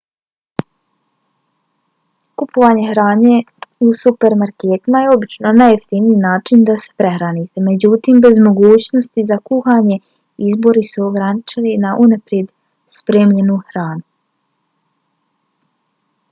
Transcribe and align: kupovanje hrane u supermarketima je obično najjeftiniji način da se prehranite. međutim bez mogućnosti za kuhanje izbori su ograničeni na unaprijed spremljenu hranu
kupovanje 2.39 2.85
hrane 2.91 3.35
u 3.87 3.89
supermarketima 3.99 5.01
je 5.03 5.11
obično 5.17 5.51
najjeftiniji 5.59 6.17
način 6.25 6.65
da 6.71 6.77
se 6.85 6.97
prehranite. 7.03 7.65
međutim 7.69 8.23
bez 8.27 8.41
mogućnosti 8.47 9.27
za 9.35 9.39
kuhanje 9.51 9.99
izbori 10.53 10.87
su 10.95 11.07
ograničeni 11.11 11.77
na 11.87 11.93
unaprijed 12.07 12.51
spremljenu 12.99 13.61
hranu 13.71 14.07